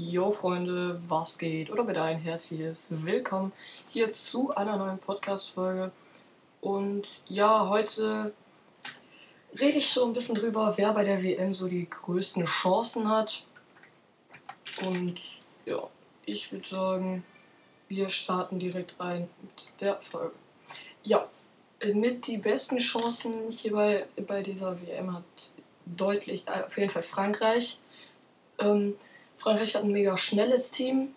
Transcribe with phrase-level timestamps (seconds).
[0.00, 1.70] Jo Freunde, was geht?
[1.70, 3.52] Oder bitte ein herzliches Willkommen
[3.88, 5.90] hier zu einer neuen Podcast-Folge.
[6.60, 8.32] Und ja, heute
[9.58, 13.44] rede ich so ein bisschen drüber, wer bei der WM so die größten Chancen hat.
[14.86, 15.18] Und
[15.66, 15.88] ja,
[16.26, 17.24] ich würde sagen,
[17.88, 20.36] wir starten direkt rein mit der Folge.
[21.02, 21.28] Ja,
[21.92, 25.24] mit die besten Chancen hier bei, bei dieser WM hat
[25.86, 27.80] deutlich, äh, auf jeden Fall Frankreich.
[28.60, 28.94] Ähm,
[29.38, 31.14] Frankreich hat ein mega schnelles Team.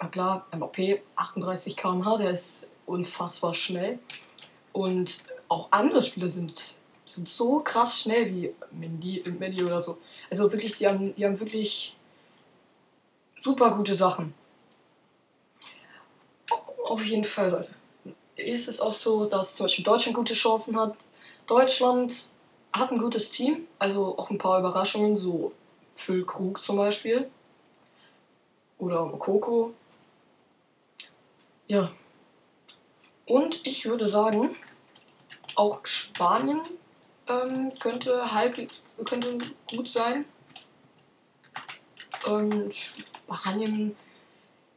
[0.00, 3.98] Na klar, MAP 38 km/h, der ist unfassbar schnell.
[4.72, 5.18] Und
[5.48, 9.98] auch andere Spieler sind, sind so krass schnell wie Mendy, Mendy oder so.
[10.30, 11.94] Also wirklich, die haben, die haben wirklich
[13.40, 14.32] super gute Sachen.
[16.84, 17.70] Auf jeden Fall, Leute.
[18.36, 20.96] Ist es auch so, dass zum Beispiel Deutschland gute Chancen hat.
[21.46, 22.32] Deutschland
[22.72, 25.52] hat ein gutes Team, also auch ein paar Überraschungen, so
[25.96, 27.28] Füllkrug zum Beispiel
[28.78, 29.74] oder Mokoko.
[31.66, 31.90] Ja.
[33.26, 34.56] Und ich würde sagen,
[35.54, 36.60] auch Spanien
[37.26, 40.24] ähm, könnte halbwegs könnte gut sein.
[42.26, 43.96] Ähm, Spanien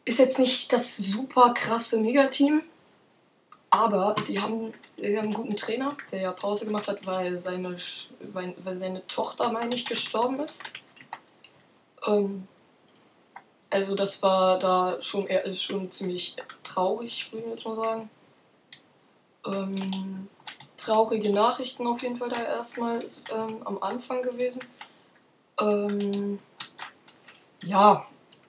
[0.06, 2.64] ist jetzt nicht das super krasse Megateam,
[3.70, 7.76] aber sie haben, sie haben einen guten Trainer, der ja Pause gemacht hat, weil seine,
[8.20, 10.64] weil seine Tochter, meine ich, gestorben ist.
[12.06, 12.48] Ähm,
[13.72, 18.10] also das war da schon, eher, schon ziemlich traurig, würde ich jetzt mal sagen.
[19.46, 20.28] Ähm,
[20.78, 24.62] traurige Nachrichten auf jeden Fall da erstmal ähm, am Anfang gewesen.
[25.60, 26.40] Ähm,
[27.64, 28.06] ja,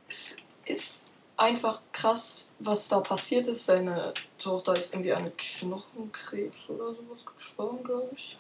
[0.08, 3.66] es ist einfach krass, was da passiert ist.
[3.66, 8.36] Seine Tochter ist irgendwie an Knochenkrebs oder sowas gestorben, glaube ich.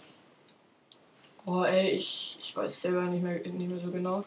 [1.44, 4.22] Boah, ey, ich, ich weiß selber nicht mehr, nicht mehr so genau.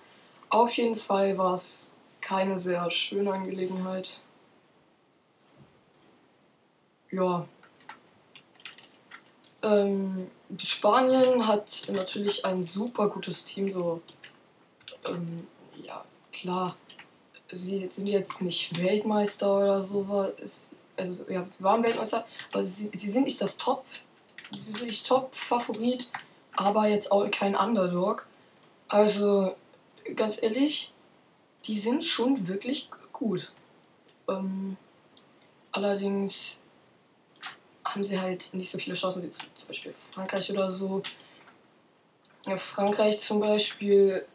[0.50, 1.92] Auf jeden Fall war es
[2.26, 4.20] keine sehr schöne Angelegenheit.
[7.12, 7.48] Ja.
[9.62, 14.02] Ähm, Spanien hat natürlich ein super gutes Team, so.
[15.06, 15.46] Ähm,
[15.84, 16.04] ja,
[16.34, 16.76] klar.
[17.52, 23.12] Sie sind jetzt nicht Weltmeister oder so, ist, also ja, waren Weltmeister, aber sie, sie
[23.12, 23.86] sind nicht das Top,
[24.52, 26.10] sie sind nicht Top-Favorit,
[26.56, 28.26] aber jetzt auch kein Underdog.
[28.88, 29.56] Also,
[30.16, 30.92] ganz ehrlich,
[31.68, 33.54] die sind schon wirklich gut.
[34.28, 34.78] Ähm,
[35.72, 36.58] allerdings
[37.84, 41.02] haben sie halt nicht so viele Chancen wie zum Beispiel Frankreich oder so.
[42.46, 44.26] Ja, Frankreich zum Beispiel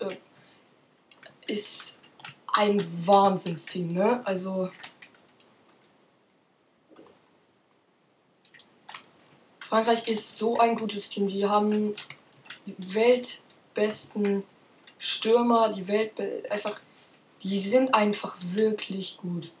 [0.00, 0.16] äh,
[1.46, 1.98] ist
[2.52, 4.24] ein Wahnsinnsteam, ne?
[4.26, 4.70] Also
[9.60, 11.28] Frankreich ist so ein gutes Team.
[11.28, 11.94] Die haben
[12.66, 14.44] die weltbesten
[15.04, 16.12] Stürmer, die Welt
[16.50, 16.80] einfach,
[17.42, 19.52] die sind einfach wirklich gut.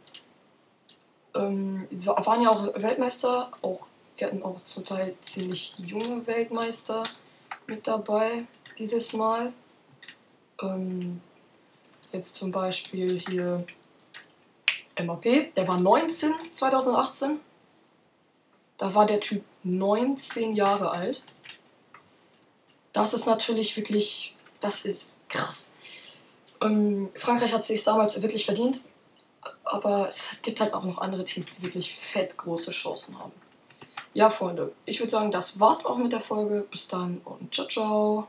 [1.34, 7.02] Ähm, waren ja auch Weltmeister, auch sie hatten auch zum Teil ziemlich junge Weltmeister
[7.66, 8.46] mit dabei
[8.78, 9.52] dieses Mal.
[10.62, 11.20] Ähm,
[12.12, 13.66] jetzt zum Beispiel hier
[14.98, 17.38] MAP, der war 19 2018.
[18.78, 21.22] Da war der Typ 19 Jahre alt.
[22.94, 25.74] Das ist natürlich wirklich, das ist krass.
[26.62, 28.84] Ähm, Frankreich hat sich damals wirklich verdient,
[29.64, 33.32] aber es gibt halt auch noch andere Teams, die wirklich fett große Chancen haben.
[34.14, 36.66] Ja, Freunde, ich würde sagen, das war's auch mit der Folge.
[36.70, 38.28] Bis dann und ciao, ciao.